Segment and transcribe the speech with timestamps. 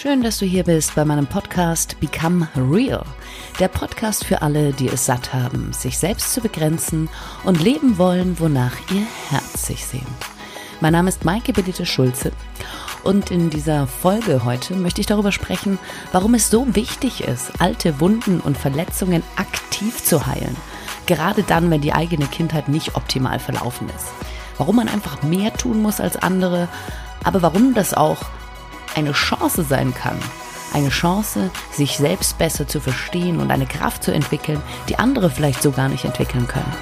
[0.00, 3.04] Schön, dass du hier bist bei meinem Podcast Become Real.
[3.58, 7.10] Der Podcast für alle, die es satt haben, sich selbst zu begrenzen
[7.44, 10.06] und leben wollen, wonach ihr Herz sich sehnt.
[10.80, 12.32] Mein Name ist Maike Benite Schulze
[13.04, 15.78] und in dieser Folge heute möchte ich darüber sprechen,
[16.12, 20.56] warum es so wichtig ist, alte Wunden und Verletzungen aktiv zu heilen.
[21.04, 24.06] Gerade dann, wenn die eigene Kindheit nicht optimal verlaufen ist.
[24.56, 26.68] Warum man einfach mehr tun muss als andere,
[27.22, 28.24] aber warum das auch
[28.94, 30.18] eine Chance sein kann.
[30.72, 35.62] Eine Chance, sich selbst besser zu verstehen und eine Kraft zu entwickeln, die andere vielleicht
[35.62, 36.72] so gar nicht entwickeln können.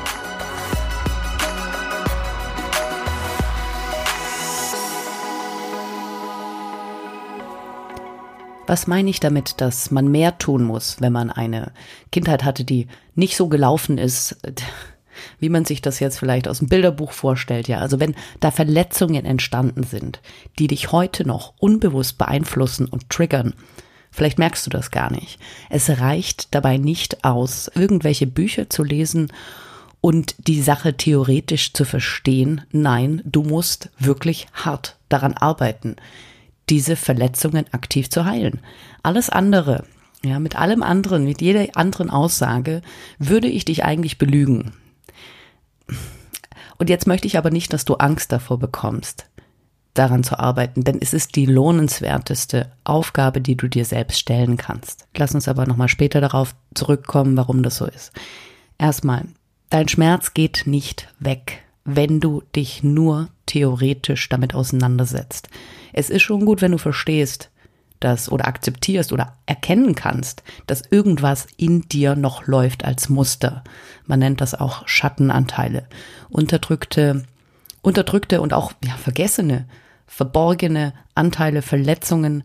[8.67, 11.73] Was meine ich damit, dass man mehr tun muss, wenn man eine
[12.13, 14.37] Kindheit hatte, die nicht so gelaufen ist,
[15.39, 17.79] wie man sich das jetzt vielleicht aus dem Bilderbuch vorstellt, ja.
[17.79, 20.21] Also wenn da Verletzungen entstanden sind,
[20.59, 23.55] die dich heute noch unbewusst beeinflussen und triggern,
[24.11, 25.39] vielleicht merkst du das gar nicht.
[25.71, 29.33] Es reicht dabei nicht aus, irgendwelche Bücher zu lesen
[30.01, 32.63] und die Sache theoretisch zu verstehen.
[32.71, 35.97] Nein, du musst wirklich hart daran arbeiten
[36.71, 38.61] diese Verletzungen aktiv zu heilen.
[39.03, 39.85] Alles andere,
[40.25, 42.83] ja, mit allem anderen, mit jeder anderen Aussage
[43.19, 44.73] würde ich dich eigentlich belügen.
[46.79, 49.27] Und jetzt möchte ich aber nicht, dass du Angst davor bekommst,
[49.95, 55.07] daran zu arbeiten, denn es ist die lohnenswerteste Aufgabe, die du dir selbst stellen kannst.
[55.17, 58.13] Lass uns aber nochmal später darauf zurückkommen, warum das so ist.
[58.79, 59.25] Erstmal,
[59.71, 65.49] dein Schmerz geht nicht weg, wenn du dich nur theoretisch damit auseinandersetzt.
[65.93, 67.51] Es ist schon gut, wenn du verstehst,
[68.01, 73.65] dass oder akzeptierst oder erkennen kannst, dass irgendwas in dir noch läuft als Muster.
[74.07, 75.87] Man nennt das auch Schattenanteile,
[76.29, 77.25] unterdrückte,
[77.83, 79.67] unterdrückte und auch ja, vergessene,
[80.07, 82.45] verborgene Anteile, Verletzungen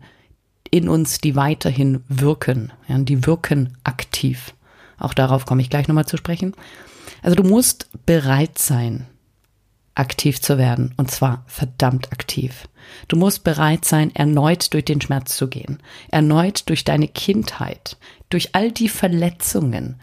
[0.70, 2.72] in uns, die weiterhin wirken.
[2.88, 4.54] Ja, die wirken aktiv.
[4.98, 6.54] Auch darauf komme ich gleich nochmal zu sprechen.
[7.22, 9.06] Also du musst bereit sein,
[9.94, 10.94] aktiv zu werden.
[10.96, 12.68] Und zwar verdammt aktiv.
[13.08, 15.78] Du musst bereit sein, erneut durch den Schmerz zu gehen.
[16.10, 17.96] Erneut durch deine Kindheit.
[18.30, 20.00] Durch all die Verletzungen.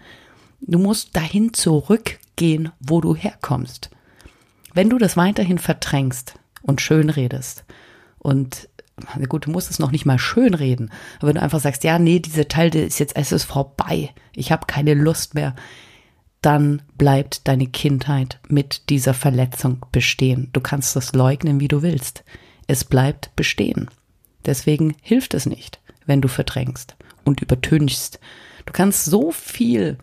[0.61, 3.89] Du musst dahin zurückgehen, wo du herkommst.
[4.73, 7.65] Wenn du das weiterhin verdrängst und schön redest
[8.19, 8.69] und
[9.27, 11.97] gut, du musst es noch nicht mal schön reden, aber wenn du einfach sagst, ja,
[11.99, 15.55] nee, diese Teil ist jetzt, es ist vorbei, ich habe keine Lust mehr,
[16.41, 20.49] dann bleibt deine Kindheit mit dieser Verletzung bestehen.
[20.53, 22.23] Du kannst das leugnen, wie du willst.
[22.67, 23.89] Es bleibt bestehen.
[24.45, 28.19] Deswegen hilft es nicht, wenn du verdrängst und übertünchst.
[28.65, 29.97] Du kannst so viel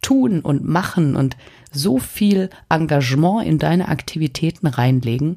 [0.00, 1.36] tun und machen und
[1.70, 5.36] so viel Engagement in deine Aktivitäten reinlegen.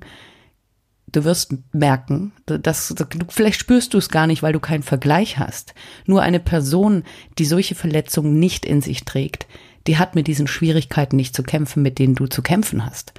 [1.08, 2.94] Du wirst merken, dass,
[3.30, 5.76] vielleicht spürst du es gar nicht, weil du keinen Vergleich hast.
[6.08, 7.04] Nur eine Person,
[7.38, 9.48] die solche Verletzungen nicht in sich trägt,
[9.88, 13.14] die hat mit diesen Schwierigkeiten nicht zu kämpfen, mit denen du zu kämpfen hast.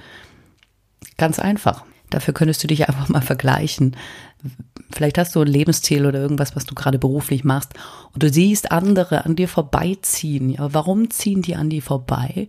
[1.17, 1.85] Ganz einfach.
[2.09, 3.95] Dafür könntest du dich einfach mal vergleichen.
[4.91, 7.73] Vielleicht hast du ein Lebensziel oder irgendwas, was du gerade beruflich machst
[8.13, 10.49] und du siehst andere an dir vorbeiziehen.
[10.49, 12.47] Ja, warum ziehen die an dir vorbei?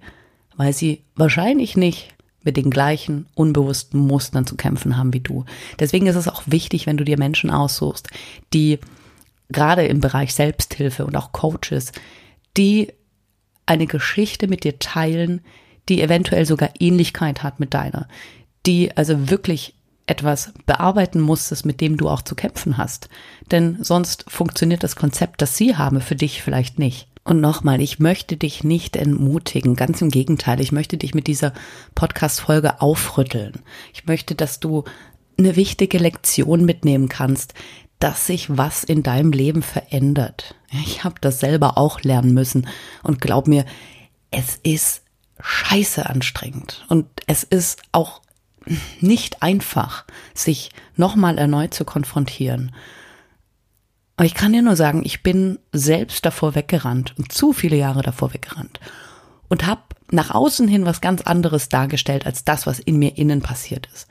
[0.56, 2.14] Weil sie wahrscheinlich nicht
[2.44, 5.44] mit den gleichen unbewussten Mustern zu kämpfen haben wie du.
[5.78, 8.08] Deswegen ist es auch wichtig, wenn du dir Menschen aussuchst,
[8.54, 8.78] die
[9.48, 11.92] gerade im Bereich Selbsthilfe und auch Coaches,
[12.56, 12.92] die
[13.68, 15.40] eine Geschichte mit dir teilen,
[15.88, 18.08] die eventuell sogar Ähnlichkeit hat mit deiner,
[18.66, 19.74] die also wirklich
[20.06, 23.08] etwas bearbeiten musstest, mit dem du auch zu kämpfen hast.
[23.50, 27.08] Denn sonst funktioniert das Konzept, das sie haben, für dich vielleicht nicht.
[27.24, 31.52] Und nochmal, ich möchte dich nicht entmutigen, ganz im Gegenteil, ich möchte dich mit dieser
[31.94, 33.60] Podcast-Folge aufrütteln.
[33.92, 34.84] Ich möchte, dass du
[35.38, 37.52] eine wichtige Lektion mitnehmen kannst,
[37.98, 40.54] dass sich was in deinem Leben verändert.
[40.70, 42.68] Ich habe das selber auch lernen müssen
[43.02, 43.64] und glaub mir,
[44.30, 45.02] es ist
[45.40, 48.20] scheiße anstrengend und es ist auch
[49.00, 50.04] nicht einfach,
[50.34, 52.74] sich nochmal erneut zu konfrontieren.
[54.16, 58.02] Aber ich kann dir nur sagen, ich bin selbst davor weggerannt und zu viele Jahre
[58.02, 58.80] davor weggerannt
[59.48, 63.42] und habe nach außen hin was ganz anderes dargestellt als das, was in mir innen
[63.42, 64.08] passiert ist.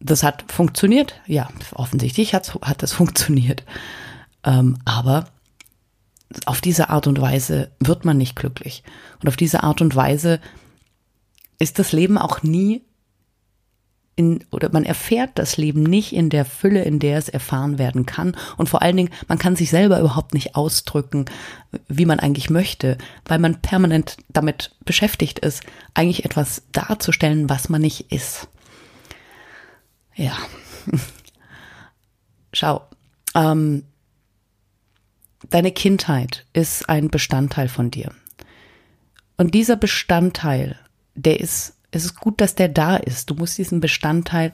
[0.00, 3.64] Das hat funktioniert, ja, offensichtlich hat, hat das funktioniert.
[4.44, 5.26] Ähm, aber
[6.46, 8.82] auf diese Art und Weise wird man nicht glücklich.
[9.20, 10.40] Und auf diese Art und Weise
[11.58, 12.82] ist das Leben auch nie
[14.20, 18.04] in, oder man erfährt das Leben nicht in der Fülle, in der es erfahren werden
[18.04, 18.36] kann.
[18.58, 21.24] Und vor allen Dingen, man kann sich selber überhaupt nicht ausdrücken,
[21.88, 25.62] wie man eigentlich möchte, weil man permanent damit beschäftigt ist,
[25.94, 28.48] eigentlich etwas darzustellen, was man nicht ist.
[30.20, 30.36] Ja.
[32.52, 32.86] Schau,
[33.34, 33.84] ähm,
[35.48, 38.12] deine Kindheit ist ein Bestandteil von dir.
[39.38, 40.78] Und dieser Bestandteil,
[41.14, 43.30] der ist, es ist gut, dass der da ist.
[43.30, 44.52] Du musst diesen Bestandteil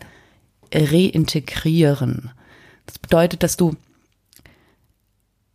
[0.72, 2.30] reintegrieren.
[2.86, 3.74] Das bedeutet, dass du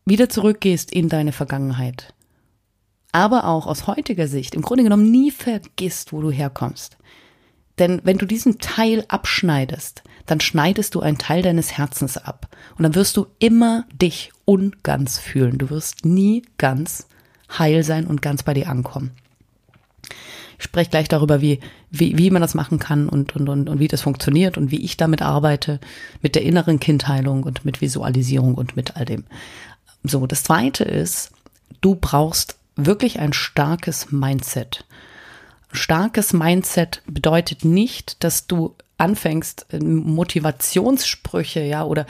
[0.03, 2.13] wieder zurückgehst in deine Vergangenheit.
[3.13, 6.97] Aber auch aus heutiger Sicht im Grunde genommen nie vergisst, wo du herkommst.
[7.79, 12.47] Denn wenn du diesen Teil abschneidest, dann schneidest du einen Teil deines Herzens ab.
[12.77, 15.57] Und dann wirst du immer dich unganz fühlen.
[15.57, 17.07] Du wirst nie ganz
[17.57, 19.11] heil sein und ganz bei dir ankommen.
[20.57, 21.59] Ich spreche gleich darüber, wie,
[21.89, 24.83] wie, wie man das machen kann und, und, und, und wie das funktioniert und wie
[24.83, 25.79] ich damit arbeite,
[26.21, 29.23] mit der inneren Kindheilung und mit Visualisierung und mit all dem.
[30.03, 31.31] So, das zweite ist,
[31.81, 34.85] du brauchst wirklich ein starkes Mindset.
[35.71, 42.05] Starkes Mindset bedeutet nicht, dass du anfängst, Motivationssprüche, ja, oder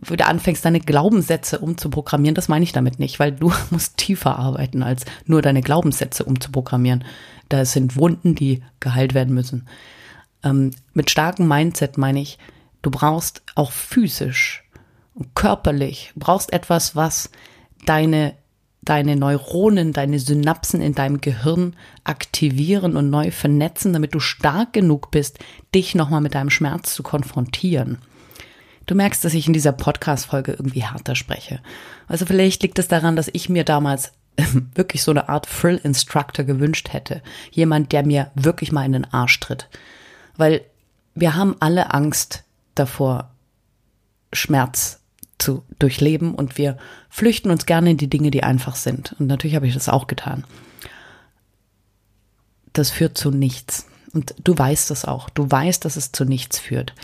[0.00, 2.34] wieder anfängst, deine Glaubenssätze umzuprogrammieren.
[2.34, 7.04] Das meine ich damit nicht, weil du musst tiefer arbeiten, als nur deine Glaubenssätze umzuprogrammieren.
[7.48, 9.66] Da sind Wunden, die geheilt werden müssen.
[10.44, 12.38] Ähm, mit starkem Mindset meine ich,
[12.82, 14.64] du brauchst auch physisch
[15.14, 17.30] und körperlich, brauchst etwas, was
[17.86, 18.34] deine
[18.88, 25.10] deine Neuronen, deine Synapsen in deinem Gehirn aktivieren und neu vernetzen, damit du stark genug
[25.10, 25.38] bist,
[25.74, 27.98] dich nochmal mit deinem Schmerz zu konfrontieren.
[28.86, 31.60] Du merkst, dass ich in dieser Podcast-Folge irgendwie härter spreche.
[32.06, 34.12] Also vielleicht liegt es daran, dass ich mir damals
[34.74, 37.20] wirklich so eine Art Thrill-Instructor gewünscht hätte.
[37.50, 39.68] Jemand, der mir wirklich mal in den Arsch tritt.
[40.38, 40.62] Weil
[41.14, 42.44] wir haben alle Angst
[42.74, 43.30] davor,
[44.32, 44.97] Schmerz
[45.38, 46.76] zu durchleben und wir
[47.08, 49.14] flüchten uns gerne in die Dinge, die einfach sind.
[49.18, 50.44] Und natürlich habe ich das auch getan.
[52.72, 53.86] Das führt zu nichts.
[54.12, 55.30] Und du weißt das auch.
[55.30, 56.94] Du weißt, dass es zu nichts führt.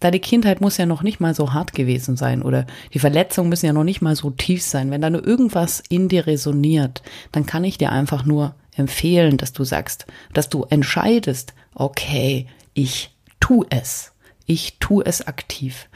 [0.00, 3.66] Deine Kindheit muss ja noch nicht mal so hart gewesen sein oder die Verletzungen müssen
[3.66, 4.90] ja noch nicht mal so tief sein.
[4.90, 7.02] Wenn da nur irgendwas in dir resoniert,
[7.32, 13.10] dann kann ich dir einfach nur empfehlen, dass du sagst, dass du entscheidest, okay, ich
[13.40, 14.12] tu es.
[14.46, 15.88] Ich tu es aktiv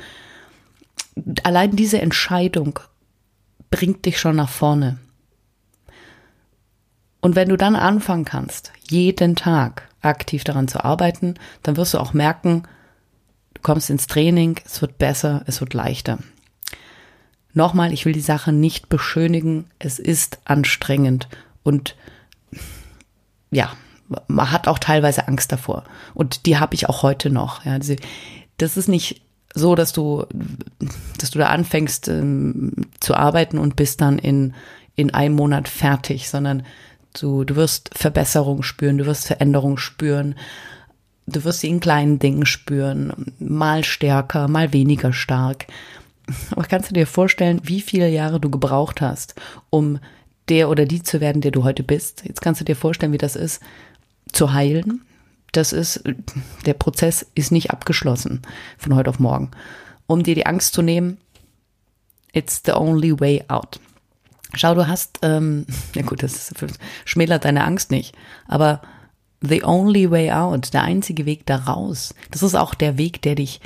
[1.43, 2.79] allein diese Entscheidung
[3.71, 4.99] bringt dich schon nach vorne.
[7.21, 11.99] Und wenn du dann anfangen kannst, jeden Tag aktiv daran zu arbeiten, dann wirst du
[11.99, 12.65] auch merken,
[13.55, 16.19] du kommst ins Training, es wird besser, es wird leichter.
[17.55, 21.29] Nochmal, ich will die Sache nicht beschönigen, es ist anstrengend
[21.63, 21.97] und
[23.51, 23.73] ja,
[24.27, 25.85] man hat auch teilweise Angst davor.
[26.15, 27.65] Und die habe ich auch heute noch.
[27.65, 27.79] Ja,
[28.59, 29.23] das ist nicht
[29.55, 30.25] so, dass du,
[31.19, 34.55] dass du da anfängst ähm, zu arbeiten und bist dann in,
[34.97, 36.65] in einem Monat fertig, sondern
[37.19, 40.35] du, du wirst Verbesserung spüren, du wirst Veränderung spüren,
[41.27, 45.67] du wirst sie in kleinen Dingen spüren, mal stärker, mal weniger stark.
[46.51, 49.35] Aber kannst du dir vorstellen, wie viele Jahre du gebraucht hast,
[49.71, 49.99] um
[50.49, 52.23] der oder die zu werden, der du heute bist?
[52.25, 53.61] Jetzt kannst du dir vorstellen, wie das ist,
[54.33, 55.03] zu heilen,
[55.53, 56.03] das ist,
[56.67, 58.43] der Prozess ist nicht abgeschlossen
[58.79, 59.51] von heute auf morgen.
[60.07, 61.19] Um dir die Angst zu nehmen,
[62.33, 63.79] it's the only way out.
[64.55, 66.53] Schau, du hast, ähm, ja gut, das
[67.05, 68.15] schmälert deine Angst nicht,
[68.47, 68.83] aber
[69.41, 73.35] the only way out, der einzige Weg da raus, das ist auch der Weg, der
[73.35, 73.61] dich,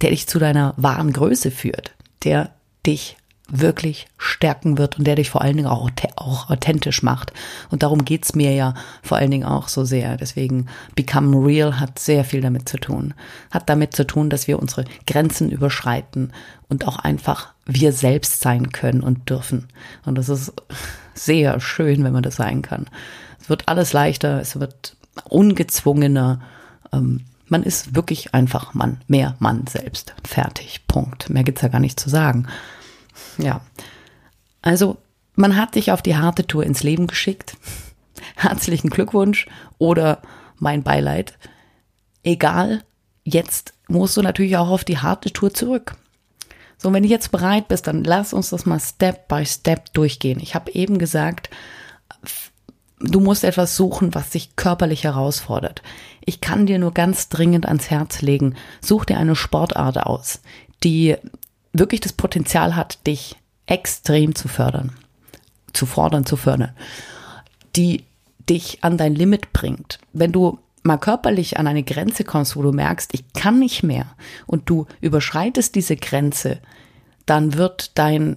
[0.00, 1.94] der dich zu deiner wahren Größe führt,
[2.24, 2.54] der
[2.86, 3.16] dich
[3.54, 7.32] wirklich stärken wird und der dich vor allen Dingen auch, auch authentisch macht.
[7.70, 10.16] Und darum geht's mir ja vor allen Dingen auch so sehr.
[10.16, 13.12] Deswegen Become Real hat sehr viel damit zu tun.
[13.50, 16.32] Hat damit zu tun, dass wir unsere Grenzen überschreiten
[16.68, 19.68] und auch einfach wir selbst sein können und dürfen.
[20.06, 20.54] Und das ist
[21.14, 22.86] sehr schön, wenn man das sein kann.
[23.38, 24.96] Es wird alles leichter, es wird
[25.28, 26.40] ungezwungener.
[26.90, 30.14] Ähm, man ist wirklich einfach Mann, mehr Mann selbst.
[30.24, 30.80] Fertig.
[30.88, 31.28] Punkt.
[31.28, 32.46] Mehr gibt's ja gar nicht zu sagen.
[33.38, 33.60] Ja.
[34.60, 34.98] Also,
[35.34, 37.56] man hat dich auf die harte Tour ins Leben geschickt.
[38.36, 39.46] Herzlichen Glückwunsch
[39.78, 40.22] oder
[40.58, 41.38] mein Beileid.
[42.22, 42.84] Egal,
[43.24, 45.96] jetzt musst du natürlich auch auf die harte Tour zurück.
[46.78, 50.40] So, wenn du jetzt bereit bist, dann lass uns das mal Step by Step durchgehen.
[50.40, 51.48] Ich habe eben gesagt,
[52.98, 55.82] du musst etwas suchen, was dich körperlich herausfordert.
[56.24, 60.40] Ich kann dir nur ganz dringend ans Herz legen, such dir eine Sportart aus,
[60.82, 61.16] die
[61.72, 63.36] wirklich das Potenzial hat, dich
[63.66, 64.92] extrem zu fördern,
[65.72, 66.72] zu fordern, zu fördern,
[67.76, 68.04] die
[68.48, 69.98] dich an dein Limit bringt.
[70.12, 74.06] Wenn du mal körperlich an eine Grenze kommst, wo du merkst, ich kann nicht mehr
[74.46, 76.58] und du überschreitest diese Grenze,
[77.26, 78.36] dann wird dein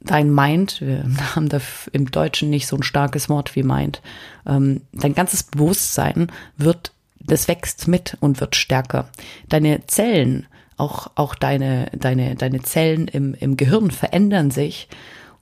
[0.00, 1.04] dein Mind, wir
[1.34, 1.60] haben da
[1.92, 4.02] im Deutschen nicht so ein starkes Wort wie Mind,
[4.46, 9.08] ähm, dein ganzes Bewusstsein wird, das wächst mit und wird stärker.
[9.48, 14.88] Deine Zellen Auch, auch deine, deine, deine Zellen im, im Gehirn verändern sich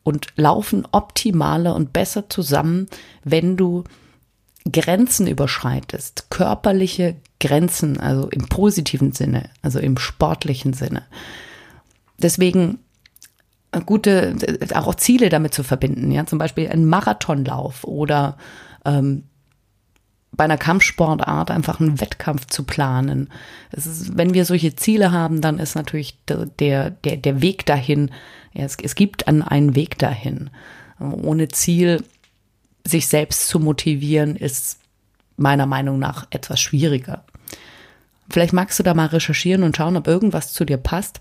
[0.02, 2.88] und laufen optimaler und besser zusammen,
[3.24, 3.84] wenn du
[4.70, 11.04] Grenzen überschreitest, körperliche Grenzen, also im positiven Sinne, also im sportlichen Sinne.
[12.18, 12.78] Deswegen
[13.72, 18.36] äh, gute, äh, auch Ziele damit zu verbinden, ja, zum Beispiel ein Marathonlauf oder
[18.84, 19.24] ähm,
[20.32, 23.28] bei einer Kampfsportart einfach einen Wettkampf zu planen.
[23.70, 28.10] Ist, wenn wir solche Ziele haben, dann ist natürlich der, der, der Weg dahin,
[28.54, 30.50] ja, es, es gibt an einen Weg dahin.
[30.98, 32.02] Ohne Ziel
[32.84, 34.78] sich selbst zu motivieren, ist
[35.36, 37.24] meiner Meinung nach etwas schwieriger.
[38.30, 41.20] Vielleicht magst du da mal recherchieren und schauen, ob irgendwas zu dir passt.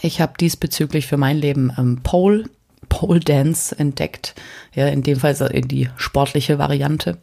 [0.00, 2.44] Ich habe diesbezüglich für mein Leben ähm, Pole,
[2.88, 4.34] Pole Dance entdeckt.
[4.74, 7.18] Ja, in dem Fall in die sportliche Variante.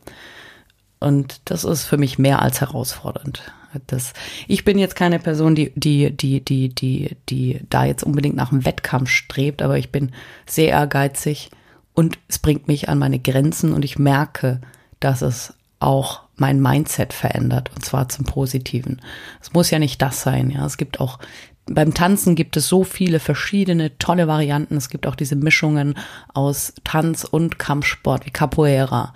[1.06, 3.44] Und das ist für mich mehr als herausfordernd.
[3.86, 4.14] Das,
[4.48, 8.52] ich bin jetzt keine Person, die, die, die, die, die, die da jetzt unbedingt nach
[8.52, 10.14] einem Wettkampf strebt, aber ich bin
[10.48, 11.52] sehr ehrgeizig
[11.94, 14.62] und es bringt mich an meine Grenzen und ich merke,
[15.00, 19.00] dass es auch mein Mindset verändert und zwar zum Positiven.
[19.40, 20.66] Es muss ja nicht das sein, ja.
[20.66, 21.20] Es gibt auch
[21.68, 24.78] beim Tanzen gibt es so viele verschiedene tolle Varianten.
[24.78, 25.96] Es gibt auch diese Mischungen
[26.34, 29.14] aus Tanz und Kampfsport wie Capoeira.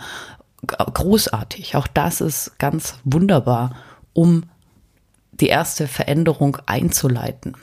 [0.66, 1.76] Großartig.
[1.76, 3.76] Auch das ist ganz wunderbar,
[4.14, 4.44] um
[5.32, 7.56] die erste Veränderung einzuleiten.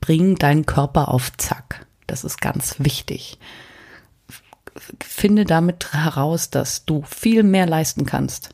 [0.00, 1.86] Bring deinen Körper auf Zack.
[2.06, 3.38] Das ist ganz wichtig.
[5.00, 8.50] Finde damit heraus, dass du viel mehr leisten kannst,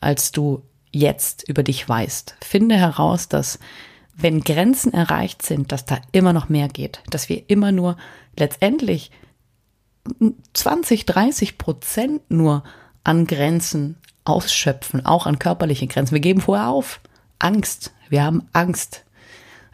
[0.00, 2.36] als du jetzt über dich weißt.
[2.40, 3.58] Finde heraus, dass
[4.14, 7.96] wenn Grenzen erreicht sind, dass da immer noch mehr geht, dass wir immer nur
[8.36, 9.10] letztendlich
[10.54, 12.64] 20, 30 Prozent nur
[13.04, 16.14] an Grenzen ausschöpfen, auch an körperliche Grenzen.
[16.14, 17.00] Wir geben vorher auf.
[17.38, 17.92] Angst.
[18.08, 19.04] Wir haben Angst.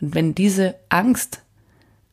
[0.00, 1.40] Und wenn diese Angst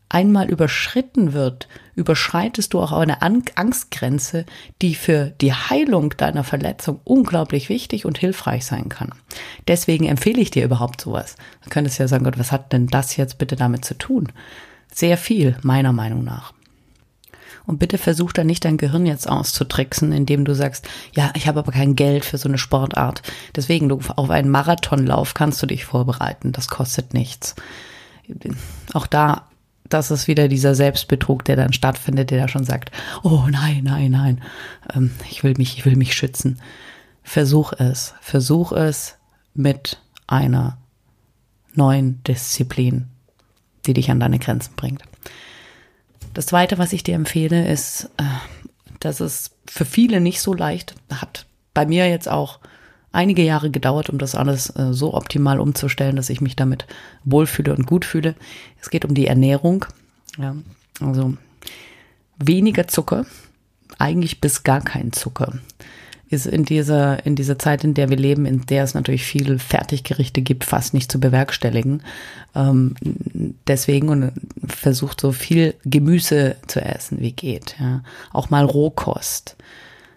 [0.10, 4.46] einmal überschritten wird, überschreitest du auch eine Angstgrenze,
[4.82, 9.14] die für die Heilung deiner Verletzung unglaublich wichtig und hilfreich sein kann.
[9.68, 11.36] Deswegen empfehle ich dir überhaupt sowas.
[11.64, 14.28] Du könntest ja sagen, Gott, was hat denn das jetzt bitte damit zu tun?
[14.94, 16.54] Sehr viel, meiner Meinung nach.
[17.66, 21.60] Und bitte versuch da nicht dein Gehirn jetzt auszutricksen, indem du sagst, ja, ich habe
[21.60, 23.22] aber kein Geld für so eine Sportart.
[23.56, 26.52] Deswegen, du, auf einen Marathonlauf kannst du dich vorbereiten.
[26.52, 27.56] Das kostet nichts.
[28.94, 29.48] Auch da
[29.94, 32.92] das ist wieder dieser Selbstbetrug, der dann stattfindet, der da schon sagt,
[33.24, 34.42] oh nein, nein, nein,
[34.94, 36.62] ähm, ich will mich, ich will mich schützen.
[37.24, 39.18] Versuch es, versuch es
[39.54, 40.78] mit einer
[41.74, 43.10] neuen Disziplin,
[43.86, 45.04] die dich an deine Grenzen bringt.
[46.34, 48.24] Das zweite, was ich dir empfehle, ist, äh,
[49.00, 51.46] dass es für viele nicht so leicht hat.
[51.74, 52.60] Bei mir jetzt auch
[53.12, 56.86] einige Jahre gedauert, um das alles äh, so optimal umzustellen, dass ich mich damit
[57.24, 58.36] wohlfühle und gut fühle.
[58.80, 59.86] Es geht um die Ernährung.
[60.38, 60.56] Ja,
[61.02, 61.36] also
[62.38, 63.26] weniger Zucker,
[63.98, 65.54] eigentlich bis gar kein Zucker.
[66.32, 69.60] Ist in dieser, in dieser Zeit, in der wir leben, in der es natürlich viele
[69.60, 72.04] Fertiggerichte gibt, fast nicht zu bewerkstelligen.
[72.56, 72.96] Ähm,
[73.68, 74.32] deswegen und
[74.66, 77.76] versucht so viel Gemüse zu essen, wie geht.
[77.80, 78.02] Ja.
[78.32, 79.58] Auch mal Rohkost.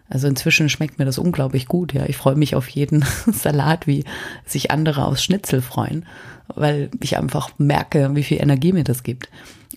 [0.09, 1.92] Also inzwischen schmeckt mir das unglaublich gut.
[1.92, 4.04] Ja, ich freue mich auf jeden Salat, wie
[4.47, 6.06] sich andere aus Schnitzel freuen,
[6.47, 9.28] weil ich einfach merke, wie viel Energie mir das gibt.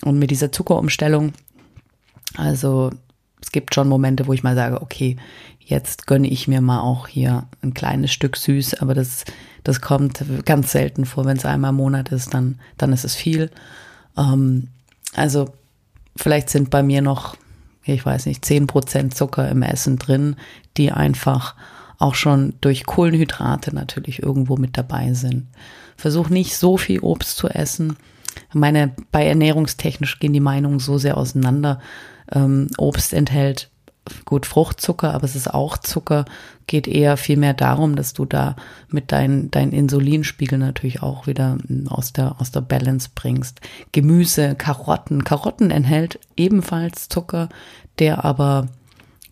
[0.02, 1.32] Und mit dieser Zuckerumstellung,
[2.36, 2.90] also
[3.40, 5.16] es gibt schon Momente, wo ich mal sage, okay,
[5.60, 9.24] jetzt gönne ich mir mal auch hier ein kleines Stück süß, aber das,
[9.64, 11.24] das kommt ganz selten vor.
[11.24, 13.50] Wenn es einmal im Monat ist, dann, dann ist es viel.
[14.16, 14.68] Ähm,
[15.14, 15.52] also
[16.16, 17.36] vielleicht sind bei mir noch
[17.94, 20.36] ich weiß nicht, zehn Prozent Zucker im Essen drin,
[20.76, 21.54] die einfach
[21.98, 25.46] auch schon durch Kohlenhydrate natürlich irgendwo mit dabei sind.
[25.96, 27.96] Versuch nicht so viel Obst zu essen.
[28.52, 31.80] Meine, bei ernährungstechnisch gehen die Meinungen so sehr auseinander.
[32.32, 33.70] Ähm, Obst enthält
[34.24, 36.24] gut Fruchtzucker, aber es ist auch Zucker,
[36.66, 38.56] geht eher vielmehr darum, dass du da
[38.88, 41.58] mit deinem dein Insulinspiegel natürlich auch wieder
[41.88, 43.60] aus der, aus der Balance bringst.
[43.92, 45.24] Gemüse, Karotten.
[45.24, 47.48] Karotten enthält ebenfalls Zucker,
[47.98, 48.68] der aber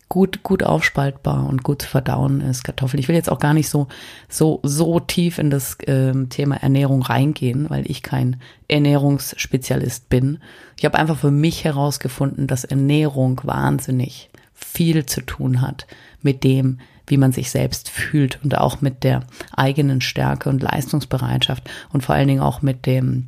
[0.09, 2.63] gut, gut aufspaltbar und gut zu verdauen ist.
[2.63, 2.99] Kartoffeln.
[2.99, 3.87] Ich will jetzt auch gar nicht so,
[4.29, 8.37] so, so tief in das äh, Thema Ernährung reingehen, weil ich kein
[8.67, 10.39] Ernährungsspezialist bin.
[10.77, 15.87] Ich habe einfach für mich herausgefunden, dass Ernährung wahnsinnig viel zu tun hat
[16.21, 19.21] mit dem, wie man sich selbst fühlt und auch mit der
[19.55, 23.27] eigenen Stärke und Leistungsbereitschaft und vor allen Dingen auch mit dem,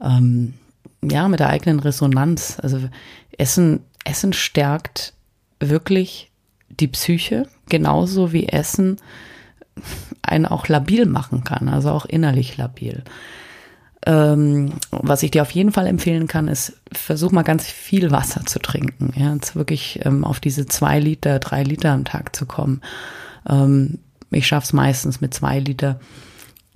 [0.00, 0.54] ähm,
[1.02, 2.58] ja, mit der eigenen Resonanz.
[2.60, 2.80] Also
[3.38, 5.14] Essen, Essen stärkt
[5.68, 6.30] wirklich
[6.68, 8.96] die Psyche, genauso wie Essen
[10.22, 13.04] einen auch labil machen kann, also auch innerlich labil.
[14.06, 18.44] ähm, was ich dir auf jeden Fall empfehlen kann, ist, versuch mal ganz viel Wasser
[18.44, 19.12] zu trinken.
[19.16, 22.80] Ja, jetzt wirklich ähm, auf diese zwei Liter, drei Liter am Tag zu kommen.
[23.48, 23.98] Ähm,
[24.30, 26.00] ich schaff's meistens mit zwei Liter.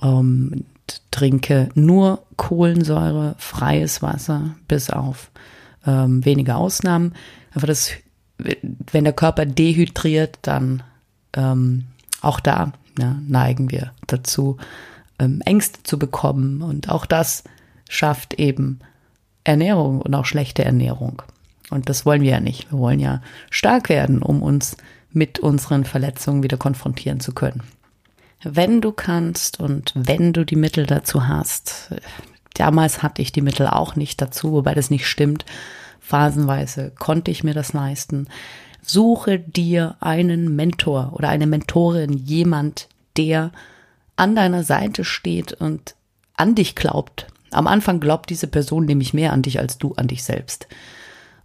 [0.03, 0.65] Ähm,
[1.11, 5.33] trinke nur Kohlensäure, freies Wasser, bis auf
[5.85, 7.13] ähm, wenige Ausnahmen.
[7.55, 7.91] Aber das,
[8.39, 10.83] wenn der Körper dehydriert, dann
[11.35, 11.87] ähm,
[12.21, 14.57] auch da ja, neigen wir dazu,
[15.19, 16.63] ähm, Ängste zu bekommen.
[16.63, 17.45] Und auch das
[17.89, 18.81] schafft eben
[19.45, 21.23] Ernährung und auch schlechte Ernährung.
[21.71, 22.71] Und das wollen wir ja nicht.
[22.71, 24.77] Wir wollen ja stark werden, um uns
[25.11, 27.63] mit unseren Verletzungen wieder konfrontieren zu können.
[28.43, 31.91] Wenn du kannst und wenn du die Mittel dazu hast,
[32.55, 35.45] damals hatte ich die Mittel auch nicht dazu, wobei das nicht stimmt.
[36.07, 38.29] Phasenweise konnte ich mir das leisten.
[38.81, 43.51] Suche dir einen Mentor oder eine Mentorin, jemand, der
[44.15, 45.97] an deiner Seite steht und
[46.37, 47.27] an dich glaubt.
[47.51, 50.69] Am Anfang glaubt diese Person nämlich mehr an dich als du an dich selbst.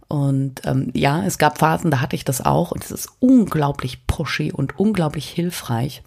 [0.06, 4.06] Und ähm, ja, es gab Phasen, da hatte ich das auch und es ist unglaublich
[4.06, 6.04] pushy und unglaublich hilfreich,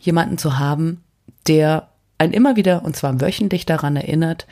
[0.00, 1.02] jemanden zu haben,
[1.46, 4.46] der einen immer wieder und zwar wöchentlich daran erinnert,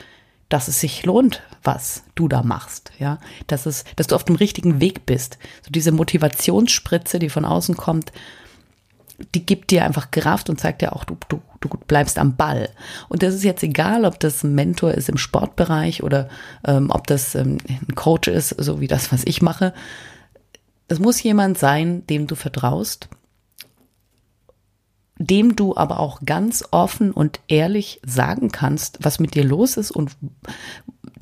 [0.53, 4.37] dass es sich lohnt, was du da machst, ja, dass es, dass du auf dem
[4.37, 5.39] richtigen Weg bist.
[5.63, 8.13] So diese Motivationsspritze, die von außen kommt,
[9.35, 12.69] die gibt dir einfach Kraft und zeigt dir auch, du, du, du bleibst am Ball.
[13.09, 16.29] Und das ist jetzt egal, ob das ein Mentor ist im Sportbereich oder
[16.67, 19.73] ähm, ob das ähm, ein Coach ist, so wie das, was ich mache.
[20.89, 23.09] Es muss jemand sein, dem du vertraust,
[25.27, 29.91] dem du aber auch ganz offen und ehrlich sagen kannst, was mit dir los ist
[29.91, 30.17] und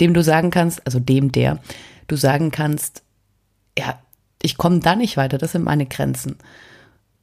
[0.01, 1.59] dem du sagen kannst, also dem der,
[2.07, 3.03] du sagen kannst,
[3.79, 3.99] ja,
[4.43, 6.37] ich komme da nicht weiter, das sind meine Grenzen.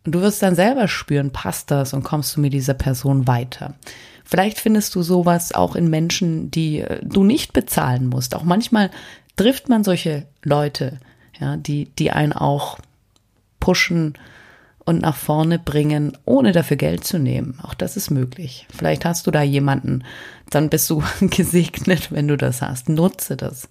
[0.06, 3.76] Und du wirst dann selber spüren, passt das und kommst du mit dieser Person weiter.
[4.24, 8.36] Vielleicht findest du sowas auch in Menschen, die äh, du nicht bezahlen musst.
[8.36, 8.92] Auch manchmal
[9.36, 11.00] trifft man solche Leute,
[11.40, 12.78] ja, die, die einen auch
[13.60, 14.14] pushen
[14.88, 17.60] und nach vorne bringen, ohne dafür Geld zu nehmen.
[17.62, 18.66] Auch das ist möglich.
[18.74, 20.06] Vielleicht hast du da jemanden,
[20.50, 22.88] dann bist du gesegnet, wenn du das hast.
[22.88, 23.68] Nutze das.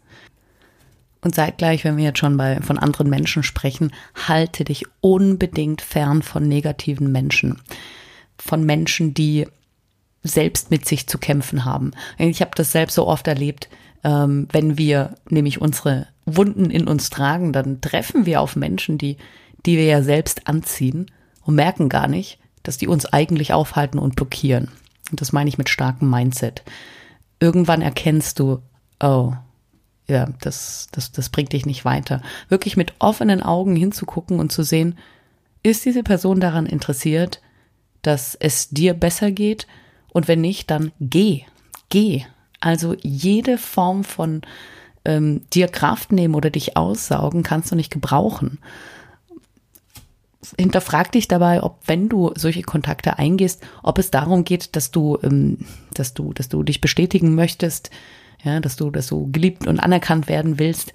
[1.23, 3.93] Und zeitgleich, wenn wir jetzt schon bei, von anderen Menschen sprechen,
[4.29, 7.63] halte dich unbedingt fern von negativen Menschen.
[8.37, 9.49] Von Menschen, die
[10.23, 11.93] selbst mit sich zu kämpfen haben.
[12.19, 13.71] Ich habe das selbst so oft erlebt,
[14.05, 19.17] ähm, wenn wir nämlich unsere Wunden in uns tragen, dann treffen wir auf Menschen, die,
[19.65, 21.11] die wir ja selbst anziehen
[21.43, 24.69] und merken gar nicht, dass die uns eigentlich aufhalten und blockieren.
[25.11, 26.63] Und das meine ich mit starkem Mindset.
[27.39, 28.61] Irgendwann erkennst du,
[29.01, 29.33] oh,
[30.09, 32.23] ja, das, das, das bringt dich nicht weiter.
[32.49, 34.97] Wirklich mit offenen Augen hinzugucken und zu sehen,
[35.63, 37.41] ist diese Person daran interessiert,
[38.03, 39.67] dass es dir besser geht?
[40.13, 41.43] Und wenn nicht, dann geh,
[41.89, 42.25] geh.
[42.61, 44.43] Also jede Form von
[45.05, 48.59] ähm, dir Kraft nehmen oder dich aussaugen kannst du nicht gebrauchen.
[50.59, 55.19] Hinterfrag dich dabei, ob wenn du solche Kontakte eingehst, ob es darum geht, dass du,
[55.23, 55.59] ähm,
[55.95, 57.91] dass du, dass du dich bestätigen möchtest,
[58.45, 60.93] ja, dass du, dass du geliebt und anerkannt werden willst,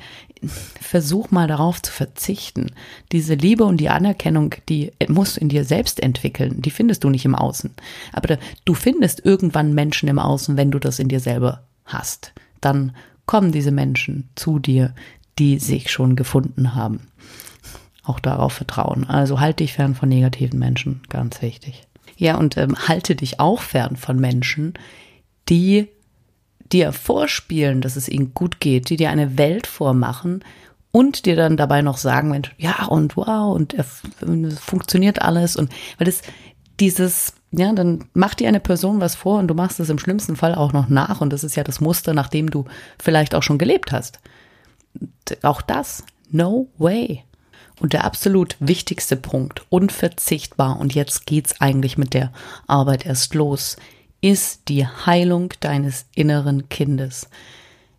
[0.80, 2.72] versuch mal darauf zu verzichten.
[3.12, 6.62] Diese Liebe und die Anerkennung, die musst du in dir selbst entwickeln.
[6.62, 7.72] Die findest du nicht im Außen.
[8.14, 12.34] Aber du findest irgendwann Menschen im Außen, wenn du das in dir selber hast.
[12.62, 14.94] Dann kommen diese Menschen zu dir,
[15.38, 17.08] die sich schon gefunden haben.
[18.04, 19.08] Auch darauf vertrauen.
[19.08, 21.84] Also halte dich fern von negativen Menschen, ganz wichtig.
[22.18, 24.74] Ja, und ähm, halte dich auch fern von Menschen,
[25.50, 25.88] die
[26.72, 30.44] dir vorspielen, dass es ihnen gut geht, die dir eine Welt vormachen
[30.92, 34.02] und dir dann dabei noch sagen, Mensch, ja und wow und es
[34.60, 36.22] funktioniert alles und weil das
[36.80, 40.36] dieses, ja, dann macht dir eine Person was vor und du machst es im schlimmsten
[40.36, 42.66] Fall auch noch nach und das ist ja das Muster, nach dem du
[43.00, 44.20] vielleicht auch schon gelebt hast.
[45.44, 47.24] Auch das, no way.
[47.82, 52.32] Und der absolut wichtigste Punkt, unverzichtbar, und jetzt geht's eigentlich mit der
[52.67, 53.76] Arbeit erst los,
[54.22, 57.28] ist die Heilung deines inneren Kindes.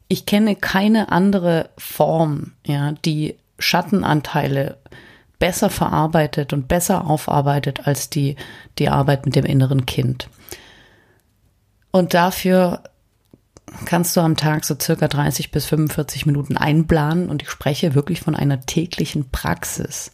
[0.07, 4.79] Ich kenne keine andere Form, ja, die Schattenanteile
[5.41, 8.37] besser verarbeitet und besser aufarbeitet als die,
[8.79, 10.29] die Arbeit mit dem inneren Kind.
[11.91, 12.85] Und dafür
[13.85, 18.21] kannst du am Tag so circa 30 bis 45 Minuten einplanen und ich spreche wirklich
[18.21, 20.13] von einer täglichen Praxis.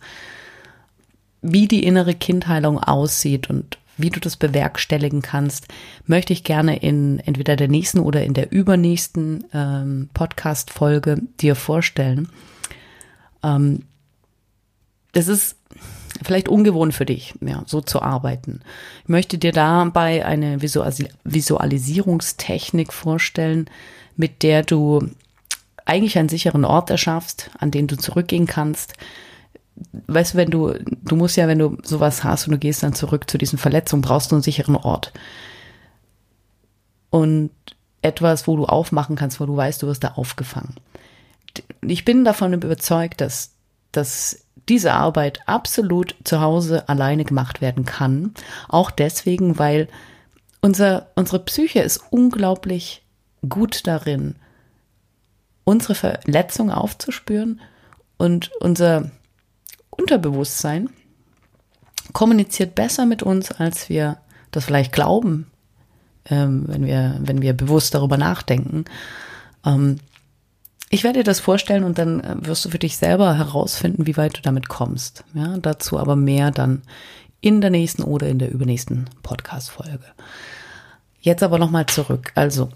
[1.42, 5.66] Wie die innere Kindheilung aussieht und wie du das bewerkstelligen kannst,
[6.06, 12.28] möchte ich gerne in entweder der nächsten oder in der übernächsten ähm, Podcast-Folge dir vorstellen.
[13.42, 13.84] Ähm,
[15.12, 15.56] das ist,
[16.22, 18.60] vielleicht ungewohnt für dich, ja, so zu arbeiten.
[19.02, 23.68] Ich möchte dir dabei eine Visualisierungstechnik vorstellen,
[24.16, 25.08] mit der du
[25.84, 28.94] eigentlich einen sicheren Ort erschaffst, an den du zurückgehen kannst.
[30.06, 32.94] Weißt du, wenn du, du musst ja, wenn du sowas hast und du gehst dann
[32.94, 35.12] zurück zu diesen Verletzungen, brauchst du einen sicheren Ort.
[37.10, 37.50] Und
[38.02, 40.74] etwas, wo du aufmachen kannst, wo du weißt, du wirst da aufgefangen.
[41.80, 43.52] Ich bin davon überzeugt, dass,
[43.92, 48.34] dass diese Arbeit absolut zu Hause alleine gemacht werden kann.
[48.68, 49.88] Auch deswegen, weil
[50.60, 53.02] unser, unsere Psyche ist unglaublich
[53.48, 54.36] gut darin,
[55.64, 57.60] unsere Verletzung aufzuspüren
[58.16, 59.10] und unser
[59.90, 60.90] Unterbewusstsein
[62.12, 64.18] kommuniziert besser mit uns, als wir
[64.50, 65.50] das vielleicht glauben,
[66.30, 68.86] ähm, wenn wir, wenn wir bewusst darüber nachdenken.
[69.64, 69.98] Ähm,
[70.90, 74.16] ich werde dir das vorstellen und dann äh, wirst du für dich selber herausfinden, wie
[74.16, 75.24] weit du damit kommst.
[75.34, 76.82] Ja, dazu aber mehr dann
[77.40, 80.06] in der nächsten oder in der übernächsten Podcast-Folge.
[81.20, 82.32] Jetzt aber nochmal zurück.
[82.34, 82.70] Also,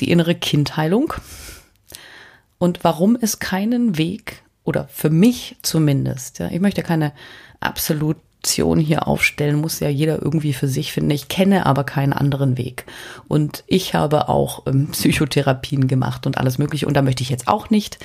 [0.00, 1.12] die innere Kindheilung
[2.58, 7.12] und warum es keinen Weg oder für mich zumindest, ja, ich möchte keine
[7.60, 11.10] absolut Option hier aufstellen, muss ja jeder irgendwie für sich finden.
[11.10, 12.86] Ich kenne aber keinen anderen Weg.
[13.26, 16.86] Und ich habe auch ähm, Psychotherapien gemacht und alles Mögliche.
[16.86, 17.98] Und da möchte ich jetzt auch nicht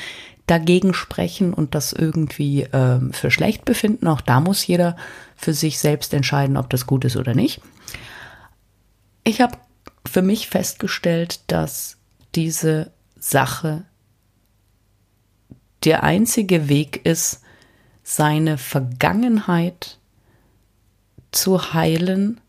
[0.48, 4.08] dagegen sprechen und das irgendwie ähm, für schlecht befinden.
[4.08, 4.96] Auch da muss jeder
[5.36, 7.62] für sich selbst entscheiden, ob das gut ist oder nicht.
[9.24, 9.58] Ich habe
[10.10, 11.98] für mich festgestellt, dass
[12.34, 13.84] diese Sache
[15.84, 17.42] der einzige Weg ist,
[18.02, 20.00] seine Vergangenheit
[21.32, 22.40] zu heilen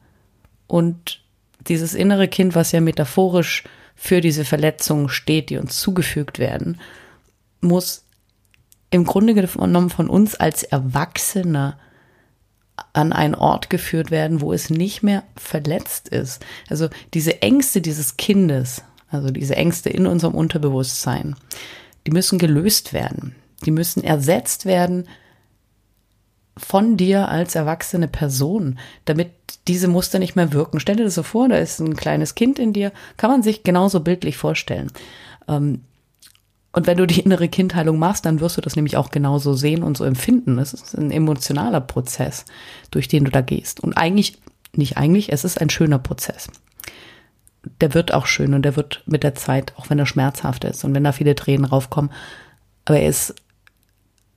[0.66, 1.22] und
[1.68, 3.64] dieses innere Kind, was ja metaphorisch
[3.94, 6.80] für diese Verletzungen steht, die uns zugefügt werden,
[7.60, 8.04] muss
[8.90, 11.78] im Grunde genommen von uns als Erwachsener
[12.92, 16.44] an einen Ort geführt werden, wo es nicht mehr verletzt ist.
[16.68, 21.36] Also diese Ängste dieses Kindes, also diese Ängste in unserem Unterbewusstsein,
[22.06, 23.34] die müssen gelöst werden.
[23.64, 25.06] Die müssen ersetzt werden
[26.56, 29.30] von dir als erwachsene Person, damit
[29.68, 30.80] diese Muster nicht mehr wirken.
[30.80, 33.62] Stell dir das so vor, da ist ein kleines Kind in dir, kann man sich
[33.62, 34.90] genauso bildlich vorstellen.
[35.48, 35.82] Ähm,
[36.72, 39.82] und wenn du die innere Kindheilung machst, dann wirst du das nämlich auch genauso sehen
[39.82, 40.58] und so empfinden.
[40.58, 42.46] Es ist ein emotionaler Prozess,
[42.90, 43.80] durch den du da gehst.
[43.80, 44.38] Und eigentlich,
[44.74, 46.48] nicht eigentlich, es ist ein schöner Prozess.
[47.80, 50.84] Der wird auch schön und der wird mit der Zeit, auch wenn er schmerzhaft ist
[50.84, 52.10] und wenn da viele Tränen raufkommen,
[52.84, 53.36] aber er ist,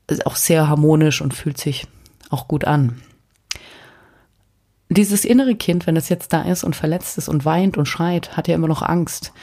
[0.08, 1.88] ist auch sehr harmonisch und fühlt sich
[2.30, 3.02] auch gut an.
[4.90, 8.38] Dieses innere Kind, wenn es jetzt da ist und verletzt ist und weint und schreit,
[8.38, 9.34] hat ja immer noch Angst.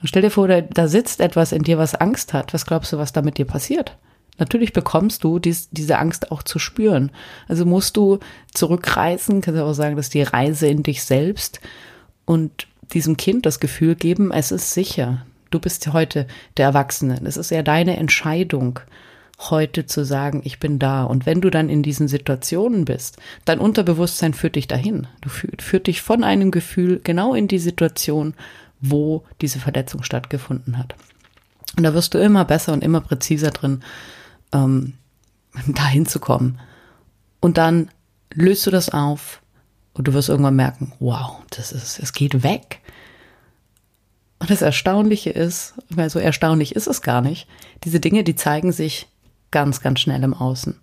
[0.00, 2.54] Und stell dir vor, da, sitzt etwas in dir, was Angst hat.
[2.54, 3.96] Was glaubst du, was da mit dir passiert?
[4.38, 7.10] Natürlich bekommst du dies, diese Angst auch zu spüren.
[7.48, 8.18] Also musst du
[8.52, 11.60] zurückreisen, kannst du auch sagen, dass die Reise in dich selbst
[12.24, 15.26] und diesem Kind das Gefühl geben, es ist sicher.
[15.50, 16.26] Du bist heute
[16.56, 17.20] der Erwachsene.
[17.24, 18.80] Es ist ja deine Entscheidung
[19.50, 21.04] heute zu sagen, ich bin da.
[21.04, 25.06] Und wenn du dann in diesen Situationen bist, dein Unterbewusstsein führt dich dahin.
[25.20, 28.34] Du führt, führt dich von einem Gefühl genau in die Situation,
[28.80, 30.94] wo diese Verletzung stattgefunden hat.
[31.76, 33.82] Und da wirst du immer besser und immer präziser drin,
[34.52, 34.94] ähm,
[35.66, 36.60] dahin zu kommen.
[37.40, 37.90] Und dann
[38.32, 39.42] löst du das auf
[39.94, 42.80] und du wirst irgendwann merken, wow, das ist, es geht weg.
[44.38, 47.46] Und das Erstaunliche ist, weil so erstaunlich ist es gar nicht,
[47.84, 49.08] diese Dinge, die zeigen sich
[49.52, 50.74] ganz, ganz schnell im Außen.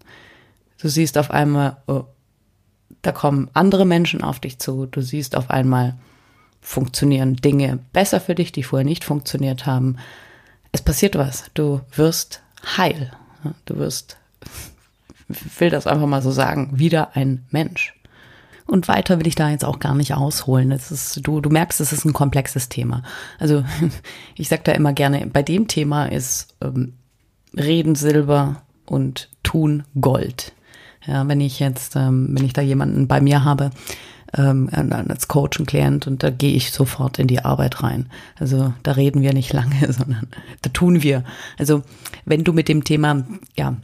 [0.82, 2.06] Du siehst auf einmal, oh,
[3.02, 4.86] da kommen andere Menschen auf dich zu.
[4.86, 5.96] Du siehst auf einmal,
[6.62, 9.98] funktionieren Dinge besser für dich, die vorher nicht funktioniert haben.
[10.72, 11.46] Es passiert was.
[11.54, 12.42] Du wirst
[12.78, 13.12] heil.
[13.66, 14.18] Du wirst,
[15.58, 17.94] will das einfach mal so sagen, wieder ein Mensch.
[18.66, 20.72] Und weiter will ich da jetzt auch gar nicht ausholen.
[20.72, 23.04] Es ist, du, du merkst, es ist ein komplexes Thema.
[23.40, 23.64] Also
[24.36, 26.94] ich sage da immer gerne, bei dem Thema ist ähm,
[27.58, 30.54] Reden Silber und Tun Gold.
[31.06, 33.72] Ja, wenn ich jetzt, ähm, wenn ich da jemanden bei mir habe,
[34.38, 38.10] ähm, als Coach und Klient und da gehe ich sofort in die Arbeit rein.
[38.38, 40.28] Also da reden wir nicht lange, sondern
[40.62, 41.24] da tun wir.
[41.58, 41.84] Also
[42.26, 43.26] wenn du mit dem Thema,
[43.58, 43.76] ja,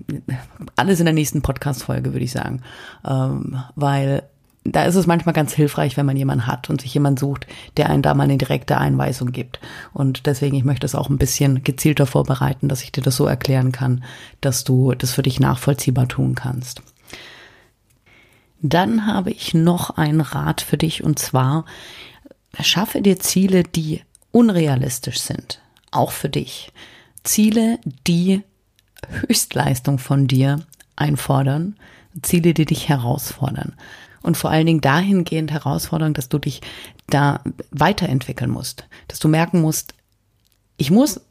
[0.75, 2.61] alles in der nächsten Podcast-Folge, würde ich sagen,
[3.07, 4.23] ähm, weil
[4.65, 7.45] da ist es manchmal ganz hilfreich, wenn man jemanden hat und sich jemand sucht,
[7.77, 9.59] der einen da mal eine direkte Einweisung gibt.
[9.93, 13.27] Und deswegen, ich möchte es auch ein bisschen gezielter vorbereiten, dass ich dir das so
[13.27, 14.03] erklären kann,
[14.41, 16.81] dass du das für dich nachvollziehbar tun kannst.
[18.59, 21.65] Dann habe ich noch einen Rat für dich und zwar,
[22.59, 24.01] schaffe dir Ziele, die
[24.31, 25.61] unrealistisch sind.
[25.91, 26.71] Auch für dich.
[27.23, 28.41] Ziele, die
[29.09, 31.75] Höchstleistung von dir einfordern,
[32.23, 33.73] Ziele, die dich herausfordern.
[34.25, 36.61] Und vor allen Dingen dahingehend herausfordern, dass du dich
[37.07, 38.87] da weiterentwickeln musst.
[39.07, 39.93] Dass du merken musst,
[40.77, 41.21] ich muss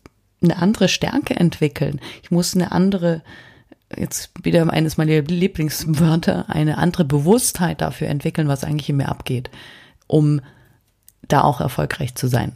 [0.43, 2.01] eine andere Stärke entwickeln.
[2.23, 3.23] Ich muss eine andere,
[3.97, 9.51] jetzt wieder eines meiner Lieblingswörter, eine andere Bewusstheit dafür entwickeln, was eigentlich in mir abgeht,
[10.07, 10.41] um
[11.27, 12.53] da auch erfolgreich zu sein.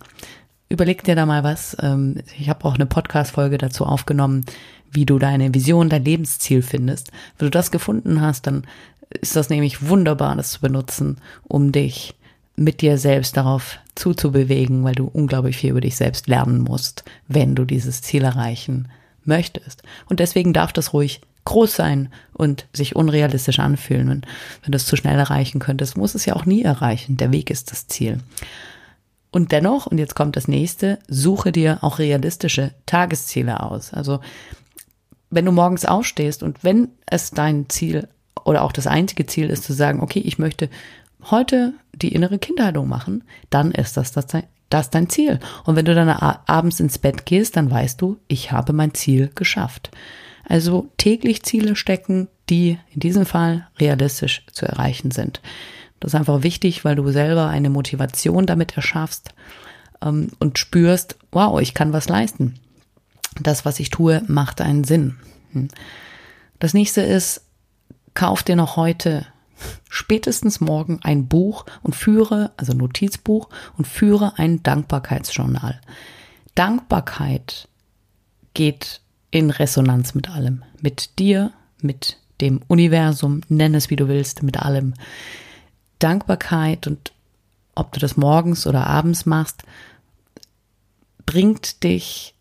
[0.68, 1.76] Überleg dir da mal was.
[1.80, 4.44] Ähm, ich habe auch eine Podcast-Folge dazu aufgenommen,
[4.90, 7.10] wie du deine Vision, dein Lebensziel findest.
[7.38, 8.66] Wenn du das gefunden hast, dann
[9.10, 12.14] ist das nämlich wunderbar, das zu benutzen, um dich
[12.56, 17.54] mit dir selbst darauf zuzubewegen, weil du unglaublich viel über dich selbst lernen musst, wenn
[17.54, 18.88] du dieses Ziel erreichen
[19.24, 19.82] möchtest.
[20.06, 24.10] Und deswegen darf das ruhig groß sein und sich unrealistisch anfühlen.
[24.10, 24.26] Und
[24.62, 27.16] wenn du es zu schnell erreichen könntest, muss es ja auch nie erreichen.
[27.16, 28.18] Der Weg ist das Ziel.
[29.30, 33.94] Und dennoch, und jetzt kommt das nächste, suche dir auch realistische Tagesziele aus.
[33.94, 34.20] Also
[35.30, 38.08] wenn du morgens aufstehst und wenn es dein Ziel
[38.48, 40.70] oder auch das einzige Ziel ist zu sagen, okay, ich möchte
[41.30, 44.26] heute die innere Kindheilung machen, dann ist das, das,
[44.70, 45.38] das dein Ziel.
[45.64, 49.30] Und wenn du dann abends ins Bett gehst, dann weißt du, ich habe mein Ziel
[49.34, 49.90] geschafft.
[50.48, 55.42] Also täglich Ziele stecken, die in diesem Fall realistisch zu erreichen sind.
[56.00, 59.34] Das ist einfach wichtig, weil du selber eine Motivation damit erschaffst
[60.00, 62.54] ähm, und spürst, wow, ich kann was leisten.
[63.42, 65.16] Das, was ich tue, macht einen Sinn.
[65.52, 65.68] Hm.
[66.60, 67.42] Das nächste ist,
[68.18, 69.26] kauf dir noch heute
[69.88, 75.80] spätestens morgen ein Buch und führe, also Notizbuch und führe ein Dankbarkeitsjournal.
[76.56, 77.68] Dankbarkeit
[78.54, 80.64] geht in Resonanz mit allem.
[80.80, 84.94] Mit dir, mit dem Universum, nenn es wie du willst, mit allem.
[86.00, 87.12] Dankbarkeit und
[87.76, 89.62] ob du das morgens oder abends machst,
[91.24, 92.34] bringt dich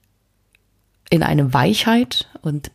[1.11, 2.71] in eine Weichheit und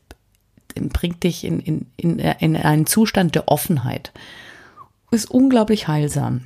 [0.75, 4.13] bringt dich in, in, in, in einen Zustand der Offenheit.
[5.11, 6.43] Ist unglaublich heilsam.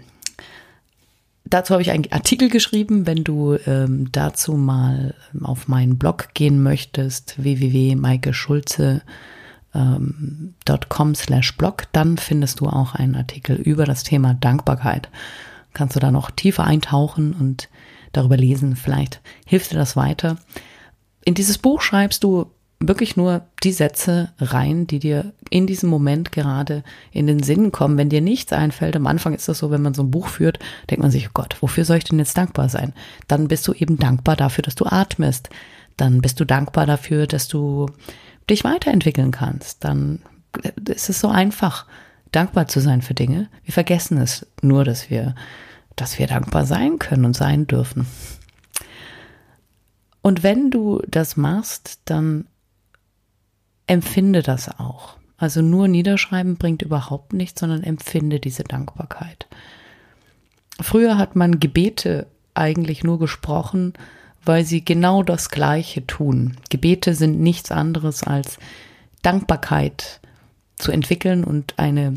[1.44, 6.60] Dazu habe ich einen Artikel geschrieben, wenn du ähm, dazu mal auf meinen Blog gehen
[6.60, 9.02] möchtest, www.maikeschulze.com
[9.74, 15.08] ähm, slash blog, dann findest du auch einen Artikel über das Thema Dankbarkeit.
[15.72, 17.68] Kannst du da noch tiefer eintauchen und
[18.12, 18.74] darüber lesen.
[18.74, 20.38] Vielleicht hilft dir das weiter.
[21.24, 26.30] In dieses Buch schreibst du wirklich nur die Sätze rein, die dir in diesem Moment
[26.32, 27.96] gerade in den Sinn kommen.
[27.96, 30.58] Wenn dir nichts einfällt, am Anfang ist das so, wenn man so ein Buch führt,
[30.90, 32.92] denkt man sich, oh Gott, wofür soll ich denn jetzt dankbar sein?
[33.28, 35.48] Dann bist du eben dankbar dafür, dass du atmest.
[35.96, 37.86] Dann bist du dankbar dafür, dass du
[38.50, 39.82] dich weiterentwickeln kannst.
[39.84, 40.20] Dann
[40.86, 41.86] ist es so einfach,
[42.32, 43.48] dankbar zu sein für Dinge.
[43.64, 45.34] Wir vergessen es nur, dass wir,
[45.94, 48.06] dass wir dankbar sein können und sein dürfen.
[50.20, 52.46] Und wenn du das machst, dann
[53.86, 55.16] empfinde das auch.
[55.38, 59.46] Also nur niederschreiben bringt überhaupt nichts, sondern empfinde diese Dankbarkeit.
[60.80, 63.92] Früher hat man Gebete eigentlich nur gesprochen,
[64.44, 66.56] weil sie genau das Gleiche tun.
[66.70, 68.58] Gebete sind nichts anderes als
[69.22, 70.20] Dankbarkeit
[70.76, 72.14] zu entwickeln und eine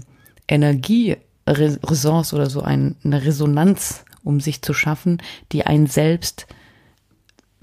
[0.48, 6.48] Energieressource oder so eine Resonanz um sich zu schaffen, die einen selbst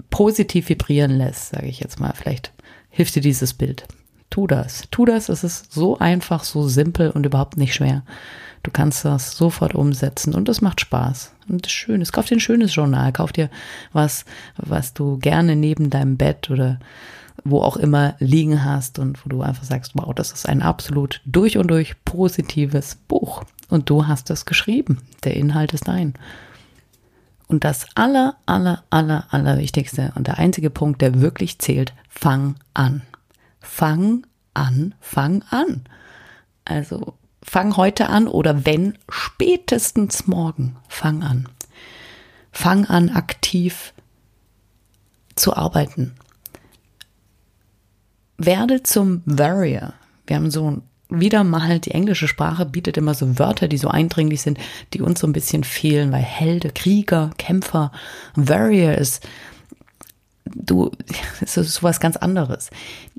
[0.09, 2.13] positiv vibrieren lässt, sage ich jetzt mal.
[2.13, 2.51] Vielleicht
[2.97, 3.87] hilft dir dieses Bild.
[4.31, 4.85] Tu das.
[4.89, 5.29] Tu das.
[5.29, 8.01] Es ist so einfach, so simpel und überhaupt nicht schwer.
[8.63, 11.31] Du kannst das sofort umsetzen und es macht Spaß.
[11.47, 12.01] Und es ist schön.
[12.01, 13.13] Es kauft dir ein schönes Journal.
[13.13, 13.51] Kauf dir
[13.93, 14.25] was,
[14.57, 16.79] was du gerne neben deinem Bett oder
[17.43, 21.21] wo auch immer liegen hast und wo du einfach sagst, wow, das ist ein absolut
[21.25, 23.43] durch und durch positives Buch.
[23.69, 25.03] Und du hast es geschrieben.
[25.23, 26.15] Der Inhalt ist dein.
[27.47, 32.55] Und das aller, aller, aller, aller Wichtigste und der einzige Punkt, der wirklich zählt, fang
[32.73, 33.03] an.
[33.61, 35.85] Fang an, fang an.
[36.65, 41.47] Also fang heute an oder wenn spätestens morgen, fang an.
[42.51, 43.93] Fang an aktiv
[45.35, 46.15] zu arbeiten.
[48.37, 49.93] Werde zum Warrior.
[50.25, 54.41] Wir haben so wieder mal die englische Sprache bietet immer so Wörter, die so eindringlich
[54.41, 54.59] sind,
[54.93, 57.91] die uns so ein bisschen fehlen, weil Helde, Krieger, Kämpfer,
[58.35, 59.25] Warrior ist
[60.45, 60.91] du,
[61.41, 62.69] ist sowas ganz anderes.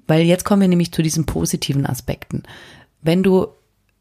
[0.07, 2.42] Weil jetzt kommen wir nämlich zu diesen positiven Aspekten.
[3.03, 3.48] Wenn du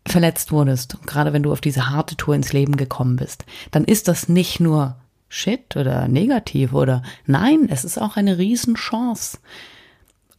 [0.06, 4.08] verletzt wurdest, gerade wenn du auf diese harte Tour ins Leben gekommen bist, dann ist
[4.08, 4.96] das nicht nur
[5.30, 9.40] Shit oder negativ oder nein, es ist auch eine Riesenchance.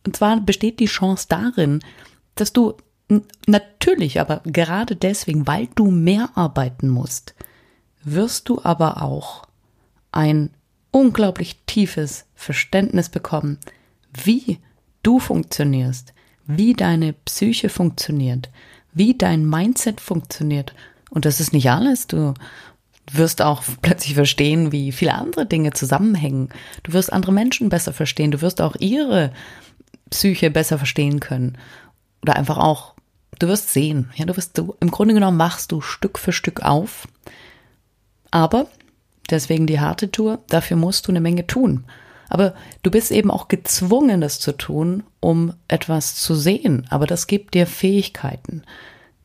[0.06, 1.80] Und zwar besteht die Chance darin,
[2.34, 2.74] dass du
[3.46, 7.34] natürlich, aber gerade deswegen, weil du mehr arbeiten musst,
[8.02, 9.46] wirst du aber auch
[10.12, 10.50] ein
[10.90, 13.58] unglaublich tiefes Verständnis bekommen,
[14.12, 14.58] wie
[15.02, 16.14] du funktionierst,
[16.46, 18.50] wie deine Psyche funktioniert,
[18.92, 20.74] wie dein Mindset funktioniert.
[21.10, 22.06] Und das ist nicht alles.
[22.06, 22.34] Du
[23.12, 26.50] wirst auch plötzlich verstehen, wie viele andere Dinge zusammenhängen.
[26.82, 28.30] Du wirst andere Menschen besser verstehen.
[28.30, 29.32] Du wirst auch ihre
[30.10, 31.58] Psyche besser verstehen können.
[32.22, 32.94] Oder einfach auch,
[33.38, 34.10] du wirst sehen.
[34.14, 37.08] Ja, du wirst, du, im Grunde genommen machst du Stück für Stück auf.
[38.30, 38.66] Aber,
[39.30, 41.84] deswegen die harte Tour, dafür musst du eine Menge tun.
[42.28, 46.86] Aber du bist eben auch gezwungen, das zu tun, um etwas zu sehen.
[46.90, 48.62] Aber das gibt dir Fähigkeiten.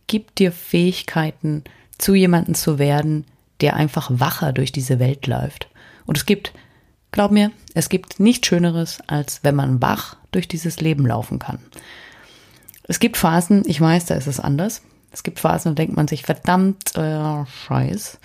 [0.07, 1.63] Gibt dir Fähigkeiten,
[1.97, 3.25] zu jemandem zu werden,
[3.61, 5.67] der einfach wacher durch diese Welt läuft.
[6.05, 6.53] Und es gibt,
[7.11, 11.59] glaub mir, es gibt nichts Schöneres, als wenn man wach durch dieses Leben laufen kann.
[12.87, 14.81] Es gibt Phasen, ich weiß, da ist es anders.
[15.11, 18.19] Es gibt Phasen, da denkt man sich, verdammt, äh, scheiß.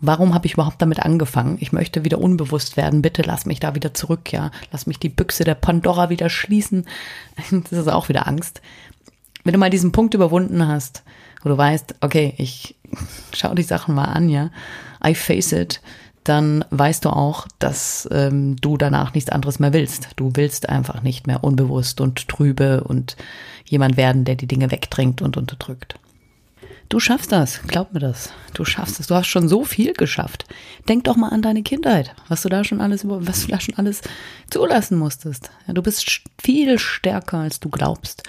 [0.00, 1.56] Warum habe ich überhaupt damit angefangen?
[1.60, 3.00] Ich möchte wieder unbewusst werden.
[3.00, 4.50] Bitte lass mich da wieder zurück, ja.
[4.70, 6.86] Lass mich die Büchse der Pandora wieder schließen.
[7.70, 8.60] Das ist auch wieder Angst.
[9.44, 11.02] Wenn du mal diesen Punkt überwunden hast,
[11.42, 12.74] wo du weißt, okay, ich
[13.34, 14.50] schau die Sachen mal an, ja.
[15.04, 15.80] I face it
[16.28, 20.08] dann weißt du auch, dass ähm, du danach nichts anderes mehr willst.
[20.16, 23.16] Du willst einfach nicht mehr unbewusst und trübe und
[23.64, 25.98] jemand werden, der die Dinge wegdrängt und unterdrückt.
[26.88, 28.30] Du schaffst das, glaub mir das.
[28.54, 29.08] Du schaffst es.
[29.08, 30.46] Du hast schon so viel geschafft.
[30.88, 33.76] Denk doch mal an deine Kindheit, was du da schon alles was du da schon
[33.76, 34.02] alles
[34.50, 35.50] zulassen musstest.
[35.66, 38.22] Du bist viel stärker, als du glaubst.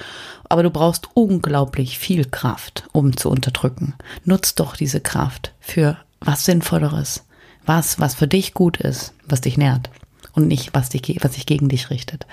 [0.49, 3.93] Aber du brauchst unglaublich viel Kraft, um zu unterdrücken.
[4.23, 7.26] Nutz doch diese Kraft für was Sinnvolleres.
[7.67, 9.91] Was, was für dich gut ist, was dich nährt.
[10.33, 12.25] Und nicht, was dich, was sich gegen dich richtet.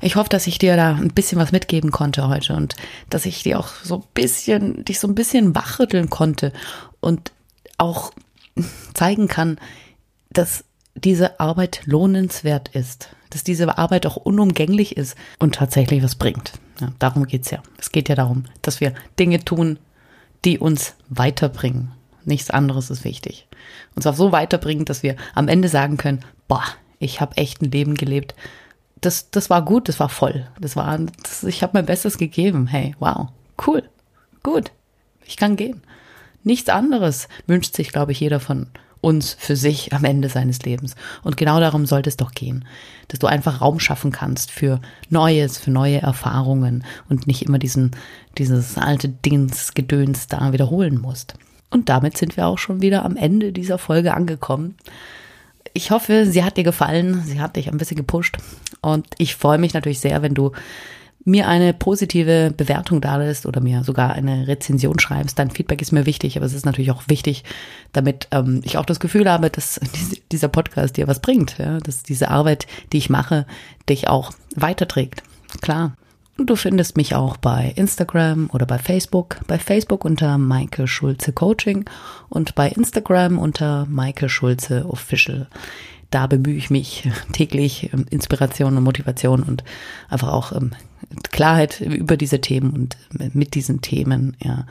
[0.00, 2.76] Ich hoffe, dass ich dir da ein bisschen was mitgeben konnte heute und
[3.10, 6.52] dass ich dir auch so ein bisschen, dich so ein bisschen wachrütteln konnte
[7.00, 7.32] und
[7.78, 8.12] auch
[8.94, 9.58] zeigen kann,
[10.30, 16.52] dass diese Arbeit lohnenswert ist, dass diese Arbeit auch unumgänglich ist und tatsächlich was bringt.
[16.80, 17.62] Ja, darum geht's ja.
[17.78, 19.78] Es geht ja darum, dass wir Dinge tun,
[20.44, 21.92] die uns weiterbringen.
[22.26, 23.46] Nichts anderes ist wichtig.
[23.94, 26.64] Uns auch so weiterbringen, dass wir am Ende sagen können, boah,
[26.98, 28.34] ich habe echt ein Leben gelebt,
[29.00, 30.48] das, das war gut, das war voll.
[30.60, 32.66] Das war, das, ich habe mein Bestes gegeben.
[32.66, 33.28] Hey, wow,
[33.66, 33.82] cool,
[34.42, 34.72] gut,
[35.24, 35.82] ich kann gehen.
[36.42, 38.68] Nichts anderes wünscht sich, glaube ich, jeder von
[39.00, 40.96] uns für sich am Ende seines Lebens.
[41.22, 42.64] Und genau darum sollte es doch gehen,
[43.08, 47.92] dass du einfach Raum schaffen kannst für Neues, für neue Erfahrungen und nicht immer diesen,
[48.36, 51.34] dieses alte Dingsgedöns da wiederholen musst.
[51.70, 54.76] Und damit sind wir auch schon wieder am Ende dieser Folge angekommen.
[55.74, 57.22] Ich hoffe, sie hat dir gefallen.
[57.24, 58.38] Sie hat dich ein bisschen gepusht.
[58.80, 60.52] Und ich freue mich natürlich sehr, wenn du
[61.26, 65.38] mir eine positive Bewertung da lässt oder mir sogar eine Rezension schreibst.
[65.38, 67.42] Dein Feedback ist mir wichtig, aber es ist natürlich auch wichtig,
[67.92, 69.80] damit ähm, ich auch das Gefühl habe, dass
[70.32, 71.78] dieser Podcast dir was bringt, ja?
[71.78, 73.44] dass diese Arbeit, die ich mache,
[73.88, 75.24] dich auch weiterträgt.
[75.60, 75.96] Klar.
[76.38, 79.40] Und du findest mich auch bei Instagram oder bei Facebook.
[79.46, 81.88] Bei Facebook unter Maike Schulze Coaching
[82.28, 85.48] und bei Instagram unter Maike Schulze Official.
[86.10, 89.64] Da bemühe ich mich täglich Inspiration und Motivation und
[90.08, 90.52] einfach auch
[91.30, 92.96] Klarheit über diese Themen und
[93.34, 94.66] mit diesen Themen ja,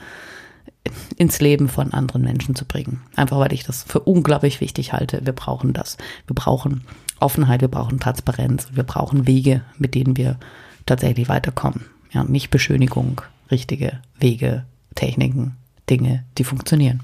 [1.17, 3.01] ins Leben von anderen Menschen zu bringen.
[3.15, 5.25] Einfach weil ich das für unglaublich wichtig halte.
[5.25, 5.97] Wir brauchen das.
[6.27, 6.83] Wir brauchen
[7.19, 10.37] Offenheit, wir brauchen Transparenz, wir brauchen Wege, mit denen wir
[10.85, 11.85] tatsächlich weiterkommen.
[12.11, 13.21] Ja, nicht Beschönigung,
[13.51, 15.57] richtige Wege, Techniken,
[15.89, 17.01] Dinge, die funktionieren.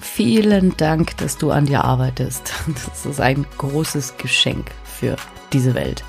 [0.00, 2.52] Vielen Dank, dass du an dir arbeitest.
[2.66, 5.16] Das ist ein großes Geschenk für
[5.52, 6.04] diese Welt.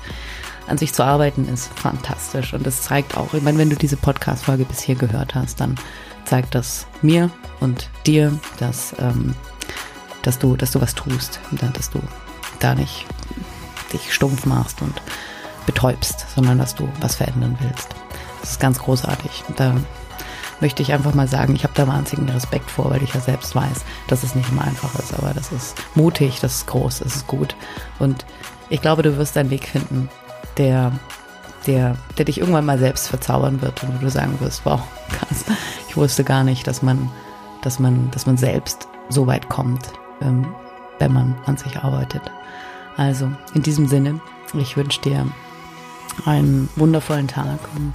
[0.66, 3.96] An sich zu arbeiten ist fantastisch und es zeigt auch, ich meine, wenn du diese
[3.96, 5.74] Podcast-Folge bis hier gehört hast, dann
[6.24, 9.34] zeigt das mir und dir, dass, ähm,
[10.22, 12.00] dass, du, dass du was tust, dass du
[12.60, 13.06] da nicht
[13.92, 14.94] dich stumpf machst und
[15.66, 17.88] betäubst, sondern dass du was verändern willst.
[18.40, 19.44] Das ist ganz großartig.
[19.56, 19.74] Da
[20.60, 23.54] möchte ich einfach mal sagen, ich habe da wahnsinnigen Respekt vor, weil ich ja selbst
[23.54, 27.16] weiß, dass es nicht immer einfach ist, aber das ist mutig, das ist groß, das
[27.16, 27.56] ist gut.
[27.98, 28.24] Und
[28.70, 30.08] ich glaube, du wirst einen Weg finden,
[30.56, 30.92] der,
[31.66, 35.44] der, der dich irgendwann mal selbst verzaubern wird und du sagen wirst, wow, krass,
[35.88, 37.10] ich wusste gar nicht, dass man,
[37.62, 40.46] dass man, dass man selbst so weit kommt, ähm,
[41.00, 42.22] wenn man an sich arbeitet.
[42.96, 44.20] Also, in diesem Sinne,
[44.54, 45.26] ich wünsche dir
[46.24, 47.94] einen wundervollen Tag und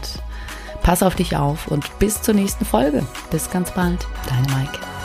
[0.84, 3.06] pass auf dich auf und bis zur nächsten Folge.
[3.32, 4.97] Bis ganz bald, deine Maike.